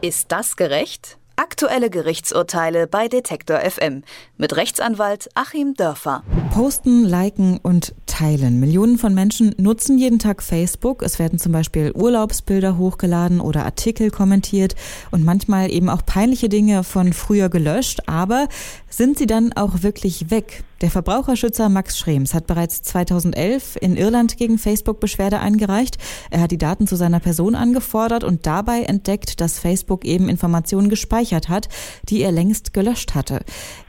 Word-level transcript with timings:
Ist 0.00 0.30
das 0.30 0.54
gerecht? 0.54 1.17
Aktuelle 1.58 1.90
Gerichtsurteile 1.90 2.86
bei 2.86 3.08
Detektor 3.08 3.58
FM 3.58 4.04
mit 4.36 4.54
Rechtsanwalt 4.54 5.28
Achim 5.34 5.74
Dörfer. 5.74 6.22
Posten, 6.54 7.04
liken 7.04 7.58
und 7.60 7.96
teilen. 8.06 8.60
Millionen 8.60 8.96
von 8.96 9.12
Menschen 9.12 9.56
nutzen 9.58 9.98
jeden 9.98 10.20
Tag 10.20 10.40
Facebook. 10.40 11.02
Es 11.02 11.18
werden 11.18 11.40
zum 11.40 11.50
Beispiel 11.50 11.90
Urlaubsbilder 11.92 12.78
hochgeladen 12.78 13.40
oder 13.40 13.64
Artikel 13.64 14.12
kommentiert 14.12 14.76
und 15.10 15.24
manchmal 15.24 15.72
eben 15.72 15.88
auch 15.88 16.06
peinliche 16.06 16.48
Dinge 16.48 16.84
von 16.84 17.12
früher 17.12 17.48
gelöscht. 17.48 18.02
Aber 18.06 18.46
sind 18.88 19.18
sie 19.18 19.26
dann 19.26 19.52
auch 19.52 19.82
wirklich 19.82 20.30
weg? 20.30 20.62
Der 20.80 20.92
Verbraucherschützer 20.92 21.68
Max 21.68 21.98
Schrems 21.98 22.34
hat 22.34 22.46
bereits 22.46 22.82
2011 22.82 23.76
in 23.80 23.96
Irland 23.96 24.36
gegen 24.36 24.58
Facebook 24.58 25.00
Beschwerde 25.00 25.40
eingereicht. 25.40 25.98
Er 26.30 26.40
hat 26.40 26.52
die 26.52 26.58
Daten 26.58 26.86
zu 26.86 26.94
seiner 26.94 27.18
Person 27.18 27.56
angefordert 27.56 28.22
und 28.22 28.46
dabei 28.46 28.82
entdeckt, 28.82 29.40
dass 29.40 29.58
Facebook 29.58 30.04
eben 30.04 30.28
Informationen 30.28 30.88
gespeichert 30.88 31.47
hat, 31.48 31.68
die 32.08 32.22
er 32.22 32.32
längst 32.32 32.72
gelöscht 32.72 33.14
hatte. 33.14 33.40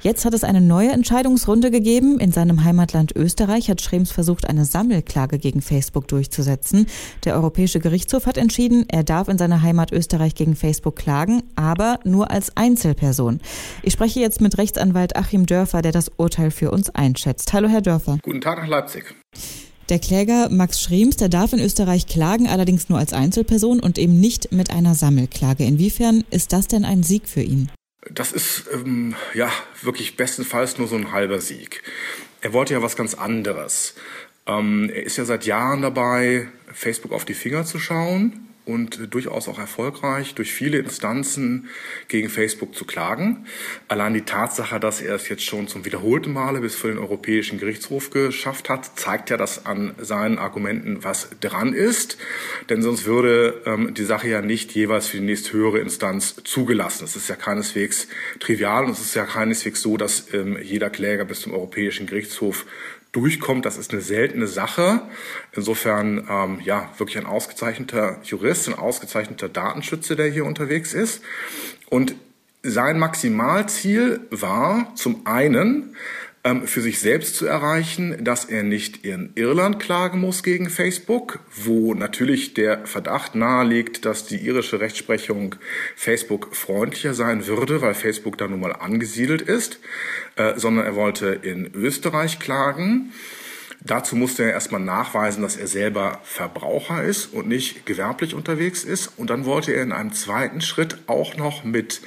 Jetzt 0.02 0.26
hat 0.26 0.34
es 0.34 0.44
eine 0.44 0.62
neue 0.62 0.92
Entscheidungsrunde 0.92 1.72
gegeben. 1.72 2.20
In 2.20 2.32
seinem 2.32 2.64
Heimatland 2.64 3.16
Österreich 3.16 3.70
hat 3.70 3.82
Schrems 3.82 4.12
versucht, 4.12 4.48
eine 4.48 4.66
Sammelklage 4.66 5.40
gegen 5.40 5.62
Facebook 5.62 6.08
durchzusetzen. 6.08 6.88
Der 7.26 7.36
Europäische 7.36 7.80
Gerichtshof 7.80 8.26
hat 8.26 8.38
entschieden, 8.38 8.86
er 8.88 9.04
darf 9.04 9.28
in 9.28 9.38
seiner 9.38 9.62
Heimat 9.62 9.92
Österreich 9.92 10.36
gegen 10.36 10.56
Facebook 10.56 10.96
klagen, 10.96 11.44
aber 11.56 12.00
nur 12.04 12.32
als 12.32 12.56
Einzelperson. 12.56 13.40
Ich 13.84 13.94
spreche 13.94 14.20
jetzt 14.20 14.42
mit 14.42 14.58
Rechtsanwalt 14.58 15.16
Achim 15.16 15.46
Dörfer, 15.46 15.82
der 15.82 15.92
das 15.92 16.10
Urteil 16.18 16.52
für 16.52 16.72
uns 16.72 16.90
einschätzt. 16.90 17.54
Hallo, 17.54 17.68
Herr 17.68 17.82
Dörfer. 17.82 18.18
Guten 18.22 18.42
Tag 18.42 18.60
nach 18.60 18.68
Leipzig. 18.68 19.16
Der 19.90 19.98
Kläger 19.98 20.50
Max 20.50 20.82
Schrems, 20.82 21.16
der 21.16 21.30
darf 21.30 21.52
in 21.52 21.60
Österreich 21.60 22.06
klagen, 22.06 22.48
allerdings 22.48 22.90
nur 22.90 23.00
als 23.00 23.12
Einzelperson 23.12 23.80
und 23.80 23.98
eben 23.98 24.20
nicht 24.20 24.52
mit 24.52 24.70
einer 24.70 24.94
Sammelklage. 24.94 25.66
Inwiefern 25.66 26.24
ist 26.30 26.54
das 26.54 26.68
denn 26.68 26.86
ein 26.86 27.02
Sieg 27.02 27.28
für 27.28 27.42
ihn? 27.42 27.72
Das 28.12 28.32
ist 28.32 28.66
ähm, 28.72 29.16
ja 29.34 29.52
wirklich 29.82 30.16
bestenfalls 30.16 30.78
nur 30.78 30.88
so 30.88 30.96
ein 30.96 31.12
halber 31.12 31.42
Sieg. 31.42 31.82
Er 32.42 32.54
wollte 32.54 32.74
ja 32.74 32.84
was 32.84 32.96
ganz 32.96 33.16
anderes. 33.16 33.96
Ähm, 34.46 34.92
er 34.94 35.04
ist 35.04 35.18
ja 35.18 35.26
seit 35.26 35.46
Jahren 35.46 35.82
dabei, 35.82 36.48
Facebook 36.72 37.12
auf 37.12 37.26
die 37.26 37.34
Finger 37.34 37.66
zu 37.66 37.80
schauen 37.80 38.49
und 38.70 39.14
durchaus 39.14 39.48
auch 39.48 39.58
erfolgreich 39.58 40.36
durch 40.36 40.54
viele 40.54 40.78
Instanzen 40.78 41.70
gegen 42.08 42.30
Facebook 42.30 42.76
zu 42.76 42.86
klagen. 42.86 43.46
Allein 43.88 44.14
die 44.14 44.22
Tatsache, 44.22 44.80
dass 44.80 45.02
er 45.02 45.16
es 45.16 45.28
jetzt 45.28 45.44
schon 45.44 45.68
zum 45.68 45.86
wiederholten 45.86 46.32
Male 46.32 46.62
bis 46.62 46.76
vor 46.76 46.90
den 46.90 47.00
Europäischen 47.00 47.60
Gerichtshof 47.60 48.12
geschafft 48.12 48.70
hat, 48.70 48.98
zeigt 49.00 49.32
ja, 49.32 49.38
dass 49.38 49.66
an 49.66 49.96
seinen 49.98 50.38
Argumenten 50.38 51.04
was 51.04 51.30
dran 51.42 51.74
ist. 51.74 52.18
Denn 52.70 52.82
sonst 52.82 53.06
würde 53.06 53.62
ähm, 53.66 53.94
die 53.94 54.06
Sache 54.06 54.30
ja 54.30 54.42
nicht 54.42 54.72
jeweils 54.74 55.08
für 55.08 55.18
die 55.18 55.26
nächsthöhere 55.26 55.80
Instanz 55.80 56.36
zugelassen. 56.44 57.06
Es 57.06 57.16
ist 57.16 57.28
ja 57.28 57.36
keineswegs 57.36 58.08
trivial 58.40 58.86
und 58.86 58.92
es 58.92 59.02
ist 59.02 59.16
ja 59.16 59.26
keineswegs 59.26 59.82
so, 59.82 59.98
dass 59.98 60.32
ähm, 60.34 60.58
jeder 60.62 60.90
Kläger 60.90 61.26
bis 61.26 61.42
zum 61.42 61.54
Europäischen 61.54 62.06
Gerichtshof 62.06 62.66
durchkommt, 63.12 63.66
das 63.66 63.78
ist 63.78 63.92
eine 63.92 64.02
seltene 64.02 64.48
Sache. 64.48 65.02
Insofern 65.54 66.28
ähm, 66.30 66.60
ja 66.64 66.90
wirklich 66.98 67.18
ein 67.18 67.26
ausgezeichneter 67.26 68.20
Jurist, 68.24 68.68
ein 68.68 68.76
ausgezeichneter 68.76 69.50
Datenschützer, 69.50 70.16
der 70.16 70.28
hier 70.28 70.46
unterwegs 70.46 70.94
ist. 70.94 71.24
Und 71.90 72.16
sein 72.62 73.00
Maximalziel 73.00 74.22
war 74.32 74.94
zum 74.96 75.26
einen 75.26 75.96
für 76.66 76.82
sich 76.82 77.00
selbst 77.00 77.36
zu 77.36 77.46
erreichen, 77.46 78.24
dass 78.24 78.46
er 78.46 78.64
nicht 78.64 79.06
in 79.06 79.32
Irland 79.36 79.80
klagen 79.80 80.22
muss 80.22 80.42
gegen 80.42 80.70
Facebook, 80.70 81.40
wo 81.54 81.94
natürlich 81.94 82.54
der 82.54 82.86
Verdacht 82.88 83.36
naheliegt, 83.36 84.06
dass 84.06 84.26
die 84.26 84.38
irische 84.38 84.80
Rechtsprechung 84.80 85.56
Facebook 85.98 86.56
freundlicher 86.56 87.14
sein 87.14 87.46
würde, 87.46 87.82
weil 87.82 87.94
Facebook 87.94 88.38
da 88.38 88.48
nun 88.48 88.62
mal 88.62 88.72
angesiedelt 88.72 89.42
ist, 89.42 89.80
äh, 90.38 90.54
sondern 90.56 90.86
er 90.86 90.96
wollte 90.96 91.28
in 91.28 91.72
Österreich 91.74 92.40
klagen. 92.40 93.12
Dazu 93.82 94.16
musste 94.16 94.44
er 94.44 94.52
erstmal 94.52 94.82
nachweisen, 94.82 95.42
dass 95.42 95.56
er 95.56 95.68
selber 95.68 96.20
Verbraucher 96.24 97.04
ist 97.04 97.34
und 97.34 97.48
nicht 97.48 97.86
gewerblich 97.86 98.34
unterwegs 98.34 98.84
ist. 98.84 99.12
Und 99.18 99.30
dann 99.30 99.46
wollte 99.46 99.72
er 99.72 99.84
in 99.84 99.94
einem 99.94 100.14
zweiten 100.14 100.60
Schritt 100.60 100.98
auch 101.08 101.38
noch 101.38 101.64
mit 101.64 102.02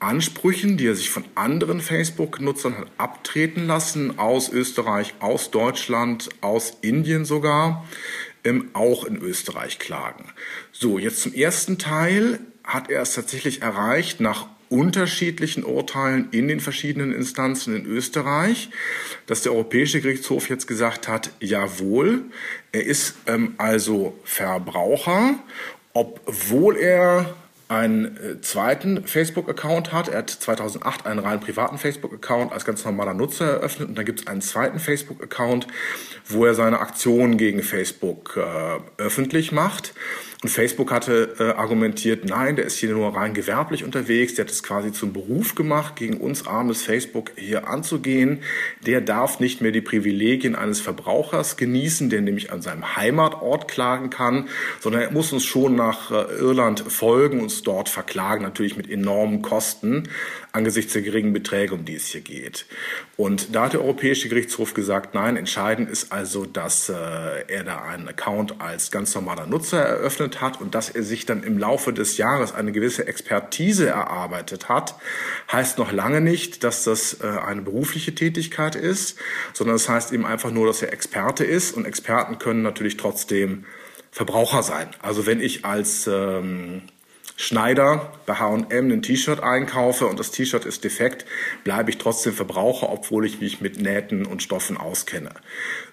Ansprüchen, 0.00 0.76
die 0.76 0.86
er 0.86 0.94
sich 0.94 1.10
von 1.10 1.24
anderen 1.34 1.80
Facebook-Nutzern 1.80 2.76
hat 2.78 2.88
abtreten 2.98 3.66
lassen, 3.66 4.18
aus 4.18 4.48
Österreich, 4.48 5.14
aus 5.20 5.50
Deutschland, 5.50 6.28
aus 6.40 6.76
Indien 6.82 7.24
sogar, 7.24 7.84
ähm, 8.44 8.70
auch 8.74 9.04
in 9.04 9.16
Österreich 9.16 9.78
klagen. 9.78 10.32
So, 10.72 10.98
jetzt 10.98 11.22
zum 11.22 11.34
ersten 11.34 11.78
Teil 11.78 12.38
hat 12.62 12.90
er 12.90 13.02
es 13.02 13.14
tatsächlich 13.14 13.62
erreicht, 13.62 14.20
nach 14.20 14.46
unterschiedlichen 14.68 15.64
Urteilen 15.64 16.28
in 16.30 16.46
den 16.46 16.60
verschiedenen 16.60 17.12
Instanzen 17.12 17.74
in 17.74 17.86
Österreich, 17.86 18.70
dass 19.26 19.42
der 19.42 19.52
Europäische 19.52 20.00
Gerichtshof 20.00 20.48
jetzt 20.48 20.66
gesagt 20.66 21.08
hat, 21.08 21.30
jawohl, 21.40 22.24
er 22.72 22.84
ist 22.84 23.14
ähm, 23.26 23.54
also 23.58 24.18
Verbraucher, 24.24 25.38
obwohl 25.94 26.76
er 26.76 27.34
einen 27.68 28.16
äh, 28.16 28.40
zweiten 28.40 29.06
Facebook-Account 29.06 29.92
hat. 29.92 30.08
Er 30.08 30.18
hat 30.18 30.30
2008 30.30 31.06
einen 31.06 31.20
rein 31.20 31.38
privaten 31.38 31.78
Facebook-Account 31.78 32.52
als 32.52 32.64
ganz 32.64 32.84
normaler 32.84 33.14
Nutzer 33.14 33.46
eröffnet 33.46 33.90
und 33.90 33.98
dann 33.98 34.06
gibt 34.06 34.20
es 34.20 34.26
einen 34.26 34.40
zweiten 34.40 34.78
Facebook-Account, 34.78 35.66
wo 36.26 36.46
er 36.46 36.54
seine 36.54 36.80
Aktionen 36.80 37.36
gegen 37.36 37.62
Facebook 37.62 38.36
äh, 38.38 39.02
öffentlich 39.02 39.52
macht. 39.52 39.92
Und 40.40 40.50
Facebook 40.50 40.92
hatte 40.92 41.34
äh, 41.40 41.58
argumentiert, 41.58 42.24
nein, 42.24 42.54
der 42.54 42.64
ist 42.64 42.78
hier 42.78 42.92
nur 42.92 43.16
rein 43.16 43.34
gewerblich 43.34 43.82
unterwegs, 43.82 44.36
der 44.36 44.44
hat 44.44 44.52
es 44.52 44.62
quasi 44.62 44.92
zum 44.92 45.12
Beruf 45.12 45.56
gemacht, 45.56 45.96
gegen 45.96 46.18
uns 46.18 46.46
armes 46.46 46.82
Facebook 46.82 47.32
hier 47.34 47.66
anzugehen. 47.66 48.38
Der 48.86 49.00
darf 49.00 49.40
nicht 49.40 49.60
mehr 49.62 49.72
die 49.72 49.80
Privilegien 49.80 50.54
eines 50.54 50.80
Verbrauchers 50.80 51.56
genießen, 51.56 52.08
der 52.08 52.20
nämlich 52.20 52.52
an 52.52 52.62
seinem 52.62 52.94
Heimatort 52.94 53.66
klagen 53.66 54.10
kann, 54.10 54.48
sondern 54.78 55.02
er 55.02 55.10
muss 55.10 55.32
uns 55.32 55.44
schon 55.44 55.74
nach 55.74 56.12
äh, 56.12 56.32
Irland 56.38 56.84
folgen, 56.86 57.40
uns 57.40 57.62
dort 57.62 57.88
verklagen, 57.88 58.44
natürlich 58.44 58.76
mit 58.76 58.88
enormen 58.88 59.42
Kosten 59.42 60.04
angesichts 60.52 60.92
der 60.92 61.02
geringen 61.02 61.32
Beträge, 61.32 61.74
um 61.74 61.84
die 61.84 61.94
es 61.94 62.06
hier 62.06 62.20
geht. 62.20 62.66
Und 63.16 63.54
da 63.54 63.64
hat 63.64 63.74
der 63.74 63.80
Europäische 63.80 64.28
Gerichtshof 64.28 64.74
gesagt, 64.74 65.14
nein, 65.14 65.36
entscheidend 65.36 65.90
ist 65.90 66.12
also, 66.12 66.46
dass 66.46 66.88
äh, 66.88 66.94
er 66.94 67.64
da 67.64 67.82
einen 67.82 68.08
Account 68.08 68.60
als 68.60 68.90
ganz 68.90 69.14
normaler 69.14 69.46
Nutzer 69.46 69.80
eröffnet 69.80 70.40
hat 70.40 70.60
und 70.60 70.74
dass 70.74 70.90
er 70.90 71.02
sich 71.02 71.26
dann 71.26 71.42
im 71.42 71.58
Laufe 71.58 71.92
des 71.92 72.16
Jahres 72.16 72.54
eine 72.54 72.72
gewisse 72.72 73.06
Expertise 73.06 73.88
erarbeitet 73.88 74.68
hat, 74.68 74.94
heißt 75.52 75.78
noch 75.78 75.92
lange 75.92 76.20
nicht, 76.20 76.64
dass 76.64 76.84
das 76.84 77.20
äh, 77.20 77.26
eine 77.26 77.62
berufliche 77.62 78.14
Tätigkeit 78.14 78.74
ist, 78.74 79.18
sondern 79.52 79.76
es 79.76 79.84
das 79.84 79.94
heißt 79.94 80.12
eben 80.12 80.26
einfach 80.26 80.50
nur, 80.50 80.66
dass 80.66 80.82
er 80.82 80.92
Experte 80.92 81.44
ist 81.44 81.76
und 81.76 81.86
Experten 81.86 82.38
können 82.38 82.62
natürlich 82.62 82.96
trotzdem 82.96 83.64
Verbraucher 84.10 84.62
sein. 84.62 84.88
Also 85.00 85.26
wenn 85.26 85.40
ich 85.40 85.64
als 85.64 86.06
ähm, 86.06 86.82
Schneider 87.40 88.12
bei 88.26 88.34
H&M 88.34 88.90
ein 88.90 89.00
T-Shirt 89.00 89.40
einkaufe 89.40 90.06
und 90.06 90.18
das 90.18 90.32
T-Shirt 90.32 90.64
ist 90.64 90.82
defekt, 90.82 91.24
bleibe 91.62 91.88
ich 91.88 91.98
trotzdem 91.98 92.32
Verbraucher, 92.32 92.90
obwohl 92.90 93.24
ich 93.24 93.40
mich 93.40 93.60
mit 93.60 93.80
Nähten 93.80 94.26
und 94.26 94.42
Stoffen 94.42 94.76
auskenne. 94.76 95.30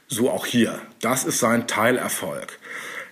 So 0.07 0.31
auch 0.31 0.47
hier. 0.47 0.81
Das 1.01 1.23
ist 1.23 1.39
sein 1.39 1.67
Teilerfolg. 1.67 2.57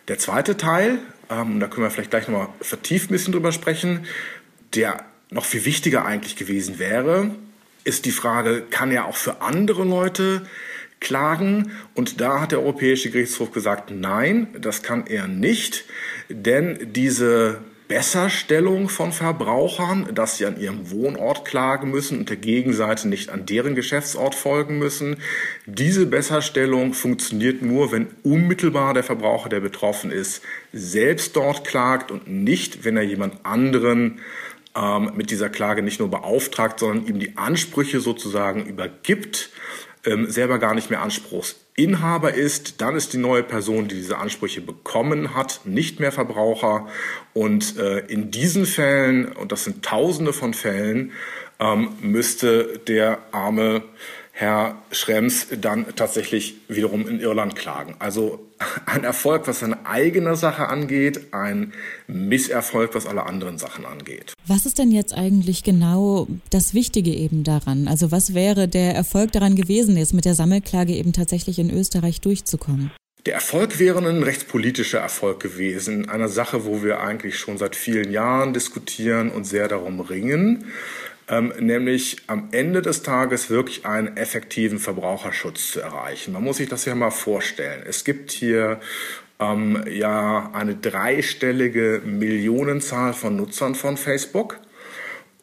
Der 0.07 0.17
zweite 0.17 0.57
Teil, 0.57 0.97
ähm, 1.29 1.59
da 1.59 1.67
können 1.67 1.85
wir 1.85 1.91
vielleicht 1.91 2.09
gleich 2.09 2.27
nochmal 2.27 2.49
vertieft 2.59 3.11
ein 3.11 3.13
bisschen 3.13 3.33
drüber 3.33 3.51
sprechen, 3.51 4.07
der 4.73 5.05
noch 5.29 5.45
viel 5.45 5.63
wichtiger 5.65 6.03
eigentlich 6.03 6.35
gewesen 6.35 6.79
wäre, 6.79 7.29
ist 7.83 8.05
die 8.05 8.11
Frage, 8.11 8.63
kann 8.67 8.89
er 8.89 9.05
auch 9.05 9.15
für 9.15 9.41
andere 9.41 9.83
Leute 9.83 10.47
klagen? 10.99 11.71
Und 11.93 12.19
da 12.19 12.41
hat 12.41 12.51
der 12.51 12.61
Europäische 12.61 13.11
Gerichtshof 13.11 13.51
gesagt, 13.51 13.91
nein, 13.91 14.47
das 14.59 14.81
kann 14.81 15.05
er 15.05 15.27
nicht, 15.27 15.85
denn 16.29 16.93
diese 16.93 17.61
Besserstellung 17.93 18.89
von 18.89 19.11
Verbrauchern, 19.11 20.15
dass 20.15 20.37
sie 20.37 20.47
an 20.47 20.59
ihrem 20.59 20.89
Wohnort 20.89 21.45
klagen 21.45 21.91
müssen 21.91 22.17
und 22.17 22.29
der 22.31 22.37
Gegenseite 22.37 23.07
nicht 23.07 23.29
an 23.29 23.45
deren 23.45 23.75
Geschäftsort 23.75 24.33
folgen 24.33 24.79
müssen. 24.79 25.17
Diese 25.67 26.07
Besserstellung 26.07 26.95
funktioniert 26.95 27.61
nur, 27.61 27.91
wenn 27.91 28.07
unmittelbar 28.23 28.95
der 28.95 29.03
Verbraucher, 29.03 29.49
der 29.49 29.59
betroffen 29.59 30.09
ist, 30.09 30.41
selbst 30.71 31.35
dort 31.35 31.67
klagt 31.67 32.09
und 32.09 32.27
nicht, 32.27 32.83
wenn 32.83 32.97
er 32.97 33.03
jemand 33.03 33.45
anderen 33.45 34.21
ähm, 34.75 35.11
mit 35.15 35.29
dieser 35.29 35.51
Klage 35.51 35.83
nicht 35.83 35.99
nur 35.99 36.09
beauftragt, 36.09 36.79
sondern 36.79 37.05
ihm 37.05 37.19
die 37.19 37.37
Ansprüche 37.37 37.99
sozusagen 37.99 38.65
übergibt 38.65 39.51
ähm, 40.05 40.29
selber 40.29 40.59
gar 40.59 40.73
nicht 40.75 40.89
mehr 40.89 41.01
Anspruchsinhaber 41.01 42.33
ist, 42.33 42.81
dann 42.81 42.95
ist 42.95 43.13
die 43.13 43.17
neue 43.17 43.43
Person, 43.43 43.87
die 43.87 43.95
diese 43.95 44.17
Ansprüche 44.17 44.61
bekommen 44.61 45.35
hat, 45.35 45.61
nicht 45.65 45.99
mehr 45.99 46.11
Verbraucher. 46.11 46.87
Und 47.33 47.77
äh, 47.77 47.99
in 47.99 48.31
diesen 48.31 48.65
Fällen, 48.65 49.31
und 49.31 49.51
das 49.51 49.63
sind 49.63 49.83
Tausende 49.83 50.33
von 50.33 50.53
Fällen, 50.53 51.13
ähm, 51.59 51.89
müsste 52.01 52.79
der 52.87 53.19
arme 53.31 53.83
Herr 54.35 54.81
Schrems 54.91 55.45
dann 55.61 55.85
tatsächlich 55.95 56.55
wiederum 56.67 57.07
in 57.07 57.19
Irland 57.19 57.55
klagen. 57.55 57.95
Also 57.99 58.39
ein 58.87 59.03
Erfolg, 59.03 59.47
was 59.47 59.59
seine 59.59 59.85
eigene 59.85 60.35
Sache 60.35 60.69
angeht, 60.69 61.33
ein 61.33 61.71
Misserfolg, 62.07 62.95
was 62.95 63.05
alle 63.05 63.27
anderen 63.27 63.59
Sachen 63.59 63.85
angeht. 63.85 64.33
Was 64.47 64.65
ist 64.65 64.79
denn 64.79 64.91
jetzt 64.91 65.13
eigentlich 65.13 65.61
genau 65.61 66.27
das 66.49 66.73
Wichtige 66.73 67.11
eben 67.11 67.43
daran? 67.43 67.87
Also 67.87 68.11
was 68.11 68.33
wäre 68.33 68.67
der 68.67 68.95
Erfolg 68.95 69.31
daran 69.33 69.55
gewesen, 69.55 69.95
jetzt 69.97 70.15
mit 70.15 70.25
der 70.25 70.33
Sammelklage 70.33 70.93
eben 70.93 71.13
tatsächlich 71.13 71.59
in 71.59 71.69
Österreich 71.69 72.19
durchzukommen? 72.19 72.91
Der 73.27 73.35
Erfolg 73.35 73.77
wäre 73.77 73.99
ein 73.99 74.23
rechtspolitischer 74.23 74.99
Erfolg 74.99 75.41
gewesen, 75.41 76.09
eine 76.09 76.27
Sache, 76.27 76.65
wo 76.65 76.83
wir 76.83 77.01
eigentlich 77.01 77.37
schon 77.37 77.59
seit 77.59 77.75
vielen 77.75 78.11
Jahren 78.11 78.51
diskutieren 78.53 79.29
und 79.29 79.45
sehr 79.45 79.67
darum 79.67 80.01
ringen 80.01 80.65
ähm, 81.29 81.53
nämlich 81.59 82.17
am 82.27 82.49
Ende 82.51 82.81
des 82.81 83.03
Tages 83.03 83.49
wirklich 83.49 83.85
einen 83.85 84.17
effektiven 84.17 84.79
Verbraucherschutz 84.79 85.71
zu 85.71 85.81
erreichen. 85.81 86.33
Man 86.33 86.43
muss 86.43 86.57
sich 86.57 86.69
das 86.69 86.85
ja 86.85 86.95
mal 86.95 87.11
vorstellen. 87.11 87.83
Es 87.87 88.03
gibt 88.03 88.31
hier 88.31 88.79
ähm, 89.39 89.83
ja 89.89 90.51
eine 90.53 90.75
dreistellige 90.75 92.01
Millionenzahl 92.05 93.13
von 93.13 93.35
Nutzern 93.35 93.75
von 93.75 93.97
Facebook. 93.97 94.59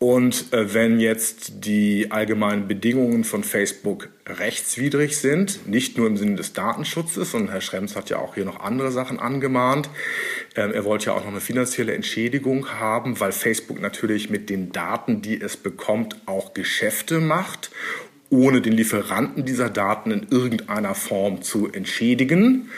Und 0.00 0.54
äh, 0.54 0.72
wenn 0.72 0.98
jetzt 0.98 1.66
die 1.66 2.10
allgemeinen 2.10 2.66
Bedingungen 2.66 3.22
von 3.22 3.44
Facebook 3.44 4.08
rechtswidrig 4.26 5.18
sind, 5.18 5.68
nicht 5.68 5.98
nur 5.98 6.06
im 6.06 6.16
Sinne 6.16 6.36
des 6.36 6.54
Datenschutzes, 6.54 7.34
und 7.34 7.50
Herr 7.50 7.60
Schrems 7.60 7.96
hat 7.96 8.08
ja 8.08 8.16
auch 8.16 8.34
hier 8.34 8.46
noch 8.46 8.60
andere 8.60 8.92
Sachen 8.92 9.20
angemahnt, 9.20 9.90
ähm, 10.56 10.72
er 10.72 10.86
wollte 10.86 11.06
ja 11.06 11.12
auch 11.12 11.20
noch 11.20 11.30
eine 11.30 11.42
finanzielle 11.42 11.92
Entschädigung 11.92 12.68
haben, 12.80 13.20
weil 13.20 13.32
Facebook 13.32 13.78
natürlich 13.78 14.30
mit 14.30 14.48
den 14.48 14.72
Daten, 14.72 15.20
die 15.20 15.38
es 15.38 15.58
bekommt, 15.58 16.16
auch 16.24 16.54
Geschäfte 16.54 17.20
macht, 17.20 17.70
ohne 18.30 18.62
den 18.62 18.72
Lieferanten 18.72 19.44
dieser 19.44 19.68
Daten 19.68 20.12
in 20.12 20.26
irgendeiner 20.30 20.94
Form 20.94 21.42
zu 21.42 21.70
entschädigen. 21.70 22.70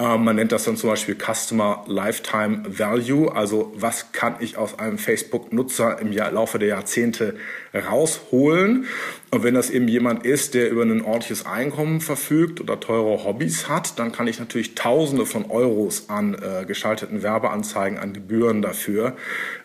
Ähm, 0.00 0.24
man 0.24 0.34
nennt 0.34 0.50
das 0.50 0.64
dann 0.64 0.76
zum 0.76 0.90
Beispiel 0.90 1.16
Customer 1.16 1.84
Lifetime 1.86 2.62
Value, 2.66 3.32
also 3.32 3.72
was 3.76 4.10
kann 4.10 4.36
ich 4.40 4.56
aus 4.56 4.78
einem 4.78 4.98
Facebook-Nutzer 4.98 6.00
im 6.00 6.10
Laufe 6.12 6.58
der 6.58 6.68
Jahrzehnte 6.68 7.36
rausholen. 7.72 8.86
Und 9.30 9.44
wenn 9.44 9.54
das 9.54 9.70
eben 9.70 9.86
jemand 9.86 10.26
ist, 10.26 10.54
der 10.54 10.70
über 10.70 10.82
ein 10.82 11.02
ordentliches 11.02 11.46
Einkommen 11.46 12.00
verfügt 12.00 12.60
oder 12.60 12.80
teure 12.80 13.24
Hobbys 13.24 13.68
hat, 13.68 13.98
dann 13.98 14.10
kann 14.10 14.26
ich 14.26 14.40
natürlich 14.40 14.74
Tausende 14.74 15.26
von 15.26 15.48
Euros 15.48 16.08
an 16.08 16.34
äh, 16.34 16.64
geschalteten 16.64 17.22
Werbeanzeigen, 17.22 17.98
an 17.98 18.12
Gebühren 18.12 18.62
dafür 18.62 19.16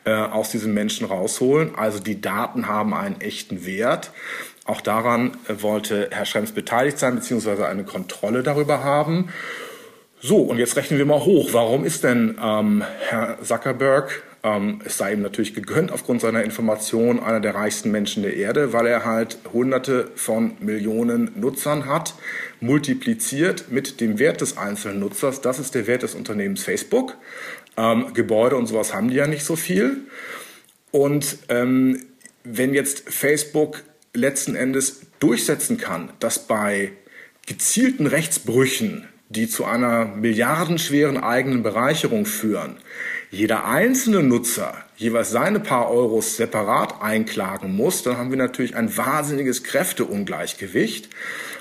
äh, 0.05 0.11
aus 0.11 0.51
diesen 0.51 0.75
Menschen 0.75 1.07
rausholen. 1.07 1.73
Also 1.75 1.99
die 1.99 2.21
Daten 2.21 2.67
haben 2.67 2.93
einen 2.93 3.19
echten 3.21 3.65
Wert. 3.65 4.11
Auch 4.65 4.81
daran 4.81 5.31
äh, 5.47 5.63
wollte 5.63 6.09
Herr 6.11 6.25
Schrems 6.25 6.51
beteiligt 6.51 6.99
sein, 6.99 7.15
beziehungsweise 7.15 7.67
eine 7.67 7.83
Kontrolle 7.83 8.43
darüber 8.43 8.83
haben. 8.83 9.29
So, 10.21 10.39
und 10.41 10.57
jetzt 10.57 10.75
rechnen 10.75 10.99
wir 10.99 11.05
mal 11.05 11.23
hoch. 11.23 11.53
Warum 11.53 11.85
ist 11.85 12.03
denn 12.03 12.37
ähm, 12.43 12.83
Herr 13.07 13.37
Zuckerberg, 13.41 14.21
ähm, 14.43 14.81
es 14.83 14.97
sei 14.97 15.13
ihm 15.13 15.21
natürlich 15.21 15.53
gegönnt 15.53 15.93
aufgrund 15.93 16.19
seiner 16.19 16.43
Information, 16.43 17.21
einer 17.21 17.39
der 17.39 17.55
reichsten 17.55 17.89
Menschen 17.89 18.23
der 18.23 18.35
Erde, 18.35 18.73
weil 18.73 18.85
er 18.87 19.05
halt 19.05 19.37
hunderte 19.53 20.11
von 20.15 20.55
Millionen 20.59 21.31
Nutzern 21.35 21.85
hat, 21.85 22.15
multipliziert 22.59 23.71
mit 23.71 24.01
dem 24.01 24.19
Wert 24.19 24.41
des 24.41 24.57
einzelnen 24.57 24.99
Nutzers. 24.99 25.39
Das 25.39 25.57
ist 25.57 25.73
der 25.73 25.87
Wert 25.87 26.03
des 26.03 26.15
Unternehmens 26.15 26.63
Facebook. 26.63 27.15
Ähm, 27.77 28.13
Gebäude 28.13 28.57
und 28.57 28.67
sowas 28.67 28.93
haben 28.93 29.09
die 29.09 29.15
ja 29.15 29.27
nicht 29.27 29.45
so 29.45 29.55
viel. 29.55 29.99
Und 30.91 31.37
ähm, 31.47 32.01
wenn 32.43 32.73
jetzt 32.73 33.09
Facebook 33.09 33.83
letzten 34.13 34.55
Endes 34.55 35.01
durchsetzen 35.19 35.77
kann, 35.77 36.11
dass 36.19 36.39
bei 36.39 36.91
gezielten 37.45 38.05
Rechtsbrüchen 38.05 39.08
die 39.29 39.47
zu 39.47 39.65
einer 39.65 40.05
milliardenschweren 40.05 41.17
eigenen 41.17 41.63
Bereicherung 41.63 42.25
führen, 42.25 42.77
jeder 43.31 43.65
einzelne 43.65 44.23
Nutzer 44.23 44.73
jeweils 44.97 45.29
seine 45.29 45.59
paar 45.59 45.89
Euros 45.89 46.35
separat 46.35 47.01
einklagen 47.01 47.75
muss, 47.75 48.01
dann 48.01 48.17
haben 48.17 48.31
wir 48.31 48.37
natürlich 48.37 48.75
ein 48.75 48.95
wahnsinniges 48.97 49.63
Kräfteungleichgewicht. 49.63 51.09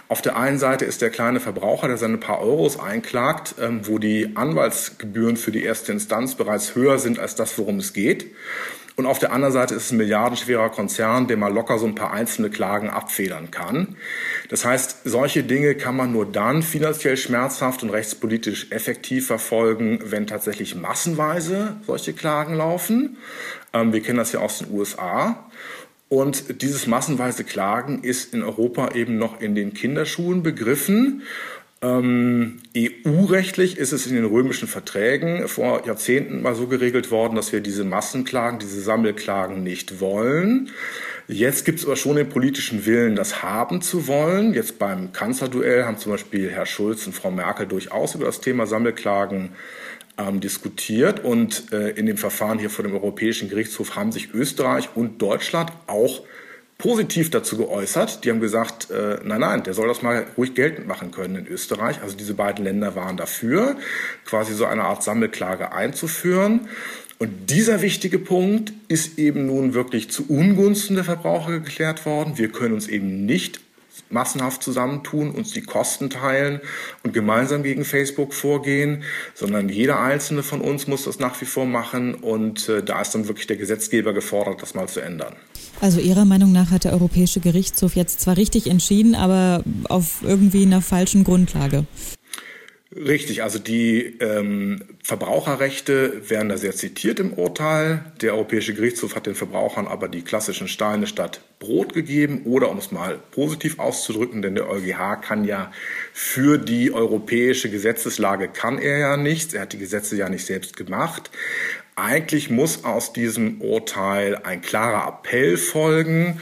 Auf 0.08 0.22
der 0.22 0.36
einen 0.38 0.58
Seite 0.58 0.86
ist 0.86 1.02
der 1.02 1.10
kleine 1.10 1.38
Verbraucher, 1.38 1.88
der 1.88 1.98
seine 1.98 2.16
paar 2.16 2.40
Euros 2.40 2.80
einklagt, 2.80 3.56
ähm, 3.60 3.86
wo 3.86 3.98
die 3.98 4.34
Anwaltsgebühren 4.34 5.36
für 5.36 5.52
die 5.52 5.62
erste 5.62 5.92
Instanz 5.92 6.34
bereits 6.34 6.74
höher 6.74 6.98
sind 6.98 7.18
als 7.18 7.34
das, 7.34 7.58
worum 7.58 7.78
es 7.78 7.92
geht. 7.92 8.28
Und 8.98 9.06
auf 9.06 9.20
der 9.20 9.32
anderen 9.32 9.52
Seite 9.52 9.76
ist 9.76 9.84
es 9.84 9.92
ein 9.92 9.98
milliardenschwerer 9.98 10.70
Konzern, 10.70 11.28
der 11.28 11.36
mal 11.36 11.52
locker 11.52 11.78
so 11.78 11.86
ein 11.86 11.94
paar 11.94 12.12
einzelne 12.12 12.50
Klagen 12.50 12.90
abfedern 12.90 13.52
kann. 13.52 13.94
Das 14.48 14.64
heißt, 14.64 15.02
solche 15.04 15.44
Dinge 15.44 15.76
kann 15.76 15.94
man 15.94 16.10
nur 16.10 16.26
dann 16.26 16.64
finanziell 16.64 17.16
schmerzhaft 17.16 17.84
und 17.84 17.90
rechtspolitisch 17.90 18.72
effektiv 18.72 19.28
verfolgen, 19.28 20.00
wenn 20.06 20.26
tatsächlich 20.26 20.74
massenweise 20.74 21.76
solche 21.86 22.12
Klagen 22.12 22.54
laufen. 22.54 23.18
Ähm, 23.72 23.92
wir 23.92 24.02
kennen 24.02 24.18
das 24.18 24.32
ja 24.32 24.40
aus 24.40 24.58
den 24.58 24.72
USA. 24.72 25.48
Und 26.08 26.60
dieses 26.62 26.88
massenweise 26.88 27.44
Klagen 27.44 28.02
ist 28.02 28.34
in 28.34 28.42
Europa 28.42 28.96
eben 28.96 29.16
noch 29.16 29.40
in 29.40 29.54
den 29.54 29.74
Kinderschuhen 29.74 30.42
begriffen. 30.42 31.22
Ähm, 31.80 32.60
EU-rechtlich 32.76 33.78
ist 33.78 33.92
es 33.92 34.06
in 34.06 34.14
den 34.14 34.24
römischen 34.24 34.66
Verträgen 34.66 35.46
vor 35.46 35.86
Jahrzehnten 35.86 36.42
mal 36.42 36.56
so 36.56 36.66
geregelt 36.66 37.12
worden, 37.12 37.36
dass 37.36 37.52
wir 37.52 37.60
diese 37.60 37.84
Massenklagen, 37.84 38.58
diese 38.58 38.80
Sammelklagen 38.80 39.62
nicht 39.62 40.00
wollen. 40.00 40.70
Jetzt 41.28 41.64
gibt 41.64 41.78
es 41.78 41.84
aber 41.84 41.94
schon 41.94 42.16
den 42.16 42.28
politischen 42.28 42.84
Willen, 42.84 43.14
das 43.14 43.42
haben 43.42 43.80
zu 43.80 44.08
wollen. 44.08 44.54
Jetzt 44.54 44.78
beim 44.78 45.12
Kanzlerduell 45.12 45.84
haben 45.84 45.98
zum 45.98 46.12
Beispiel 46.12 46.50
Herr 46.50 46.66
Schulz 46.66 47.06
und 47.06 47.12
Frau 47.12 47.30
Merkel 47.30 47.66
durchaus 47.66 48.14
über 48.14 48.24
das 48.24 48.40
Thema 48.40 48.66
Sammelklagen 48.66 49.50
ähm, 50.16 50.40
diskutiert. 50.40 51.22
Und 51.22 51.72
äh, 51.72 51.90
in 51.90 52.06
dem 52.06 52.16
Verfahren 52.16 52.58
hier 52.58 52.70
vor 52.70 52.82
dem 52.82 52.94
Europäischen 52.94 53.48
Gerichtshof 53.48 53.94
haben 53.94 54.10
sich 54.10 54.34
Österreich 54.34 54.88
und 54.96 55.22
Deutschland 55.22 55.70
auch 55.86 56.22
positiv 56.78 57.30
dazu 57.30 57.56
geäußert. 57.56 58.24
Die 58.24 58.30
haben 58.30 58.40
gesagt, 58.40 58.90
äh, 58.90 59.18
nein, 59.24 59.40
nein, 59.40 59.64
der 59.64 59.74
soll 59.74 59.88
das 59.88 60.00
mal 60.00 60.26
ruhig 60.36 60.54
geltend 60.54 60.86
machen 60.86 61.10
können 61.10 61.34
in 61.34 61.46
Österreich. 61.48 62.00
Also 62.02 62.16
diese 62.16 62.34
beiden 62.34 62.64
Länder 62.64 62.94
waren 62.94 63.16
dafür, 63.16 63.76
quasi 64.24 64.54
so 64.54 64.64
eine 64.64 64.84
Art 64.84 65.02
Sammelklage 65.02 65.72
einzuführen. 65.72 66.68
Und 67.18 67.50
dieser 67.50 67.82
wichtige 67.82 68.20
Punkt 68.20 68.72
ist 68.86 69.18
eben 69.18 69.46
nun 69.46 69.74
wirklich 69.74 70.08
zu 70.08 70.26
Ungunsten 70.28 70.94
der 70.94 71.04
Verbraucher 71.04 71.50
geklärt 71.50 72.06
worden. 72.06 72.38
Wir 72.38 72.48
können 72.50 72.74
uns 72.74 72.86
eben 72.86 73.26
nicht 73.26 73.58
massenhaft 74.08 74.62
zusammentun, 74.62 75.32
uns 75.32 75.52
die 75.52 75.62
Kosten 75.62 76.10
teilen 76.10 76.60
und 77.02 77.12
gemeinsam 77.12 77.64
gegen 77.64 77.84
Facebook 77.84 78.32
vorgehen, 78.32 79.02
sondern 79.34 79.68
jeder 79.68 80.00
einzelne 80.00 80.44
von 80.44 80.60
uns 80.60 80.86
muss 80.86 81.04
das 81.04 81.18
nach 81.18 81.40
wie 81.40 81.44
vor 81.44 81.66
machen 81.66 82.14
und 82.14 82.68
äh, 82.68 82.82
da 82.84 83.02
ist 83.02 83.16
dann 83.16 83.26
wirklich 83.26 83.48
der 83.48 83.56
Gesetzgeber 83.56 84.12
gefordert, 84.12 84.62
das 84.62 84.74
mal 84.74 84.88
zu 84.88 85.00
ändern. 85.00 85.34
Also 85.80 86.00
Ihrer 86.00 86.24
Meinung 86.24 86.52
nach 86.52 86.70
hat 86.70 86.84
der 86.84 86.92
Europäische 86.92 87.40
Gerichtshof 87.40 87.94
jetzt 87.94 88.20
zwar 88.20 88.36
richtig 88.36 88.66
entschieden, 88.66 89.14
aber 89.14 89.62
auf 89.88 90.22
irgendwie 90.22 90.62
einer 90.62 90.82
falschen 90.82 91.22
Grundlage. 91.22 91.84
Richtig, 92.96 93.42
also 93.42 93.58
die 93.58 94.16
ähm, 94.18 94.82
Verbraucherrechte 95.04 96.30
werden 96.30 96.48
da 96.48 96.56
sehr 96.56 96.74
zitiert 96.74 97.20
im 97.20 97.34
Urteil. 97.34 98.04
Der 98.22 98.32
Europäische 98.32 98.72
Gerichtshof 98.72 99.14
hat 99.14 99.26
den 99.26 99.34
Verbrauchern 99.34 99.86
aber 99.86 100.08
die 100.08 100.22
klassischen 100.22 100.68
Steine 100.68 101.06
statt 101.06 101.42
Brot 101.58 101.92
gegeben 101.92 102.42
oder 102.44 102.70
um 102.70 102.78
es 102.78 102.90
mal 102.90 103.18
positiv 103.30 103.78
auszudrücken, 103.78 104.40
denn 104.40 104.54
der 104.54 104.70
EuGH 104.70 105.20
kann 105.20 105.44
ja 105.44 105.70
für 106.14 106.56
die 106.56 106.90
europäische 106.90 107.70
Gesetzeslage 107.70 108.48
kann 108.48 108.78
er 108.78 108.98
ja 108.98 109.16
nichts. 109.18 109.52
Er 109.52 109.62
hat 109.62 109.74
die 109.74 109.78
Gesetze 109.78 110.16
ja 110.16 110.30
nicht 110.30 110.46
selbst 110.46 110.76
gemacht. 110.76 111.30
Eigentlich 111.98 112.48
muss 112.48 112.84
aus 112.84 113.12
diesem 113.12 113.60
Urteil 113.60 114.36
ein 114.44 114.60
klarer 114.62 115.08
Appell 115.08 115.56
folgen 115.56 116.40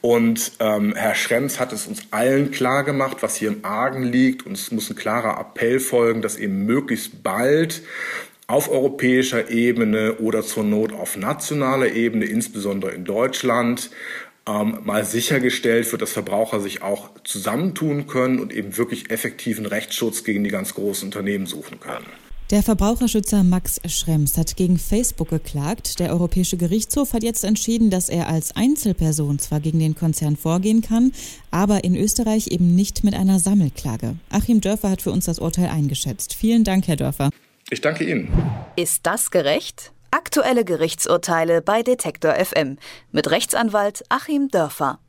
und 0.00 0.52
ähm, 0.60 0.94
Herr 0.96 1.14
Schrems 1.14 1.60
hat 1.60 1.74
es 1.74 1.86
uns 1.86 2.04
allen 2.10 2.50
klar 2.50 2.84
gemacht, 2.84 3.18
was 3.20 3.36
hier 3.36 3.48
im 3.48 3.66
Argen 3.66 4.02
liegt. 4.02 4.46
Und 4.46 4.52
es 4.52 4.70
muss 4.70 4.88
ein 4.88 4.96
klarer 4.96 5.38
Appell 5.38 5.78
folgen, 5.78 6.22
dass 6.22 6.36
eben 6.36 6.64
möglichst 6.64 7.22
bald 7.22 7.82
auf 8.46 8.70
europäischer 8.70 9.50
Ebene 9.50 10.14
oder 10.16 10.42
zur 10.42 10.64
Not 10.64 10.94
auf 10.94 11.18
nationaler 11.18 11.92
Ebene, 11.92 12.24
insbesondere 12.24 12.92
in 12.92 13.04
Deutschland, 13.04 13.90
ähm, 14.46 14.78
mal 14.84 15.04
sichergestellt 15.04 15.90
wird, 15.92 16.00
dass 16.00 16.12
Verbraucher 16.12 16.60
sich 16.60 16.82
auch 16.82 17.10
zusammentun 17.24 18.06
können 18.06 18.40
und 18.40 18.54
eben 18.54 18.78
wirklich 18.78 19.10
effektiven 19.10 19.66
Rechtsschutz 19.66 20.24
gegen 20.24 20.44
die 20.44 20.50
ganz 20.50 20.74
großen 20.74 21.08
Unternehmen 21.08 21.44
suchen 21.44 21.78
können. 21.80 22.06
Der 22.54 22.62
Verbraucherschützer 22.62 23.42
Max 23.42 23.80
Schrems 23.84 24.38
hat 24.38 24.54
gegen 24.54 24.78
Facebook 24.78 25.30
geklagt. 25.30 25.98
Der 25.98 26.12
Europäische 26.12 26.56
Gerichtshof 26.56 27.12
hat 27.12 27.24
jetzt 27.24 27.42
entschieden, 27.42 27.90
dass 27.90 28.08
er 28.08 28.28
als 28.28 28.54
Einzelperson 28.54 29.40
zwar 29.40 29.58
gegen 29.58 29.80
den 29.80 29.96
Konzern 29.96 30.36
vorgehen 30.36 30.80
kann, 30.80 31.10
aber 31.50 31.82
in 31.82 31.96
Österreich 31.96 32.46
eben 32.46 32.76
nicht 32.76 33.02
mit 33.02 33.14
einer 33.14 33.40
Sammelklage. 33.40 34.14
Achim 34.30 34.60
Dörfer 34.60 34.90
hat 34.90 35.02
für 35.02 35.10
uns 35.10 35.24
das 35.24 35.40
Urteil 35.40 35.66
eingeschätzt. 35.66 36.32
Vielen 36.32 36.62
Dank, 36.62 36.86
Herr 36.86 36.94
Dörfer. 36.94 37.30
Ich 37.70 37.80
danke 37.80 38.08
Ihnen. 38.08 38.28
Ist 38.76 39.04
das 39.04 39.32
gerecht? 39.32 39.90
Aktuelle 40.12 40.64
Gerichtsurteile 40.64 41.60
bei 41.60 41.82
Detektor 41.82 42.34
FM 42.36 42.78
mit 43.10 43.32
Rechtsanwalt 43.32 44.04
Achim 44.10 44.46
Dörfer. 44.46 45.00